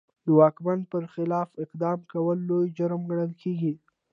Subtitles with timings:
[0.25, 3.73] د واکمن پر خلاف اقدام کول لوی جرم ګڼل کېده.